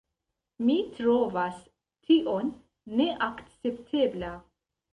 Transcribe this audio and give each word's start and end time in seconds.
Mi 0.69 0.77
trovas 0.99 1.59
tion 2.07 2.51
neakceptebla. 3.03 4.35